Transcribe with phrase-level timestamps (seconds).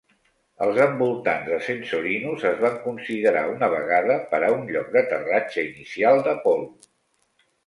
[0.67, 6.25] Els envoltants de Censorinus es van considerar una vegada per a un lloc d'aterratge inicial
[6.31, 6.91] d'Apol·lo.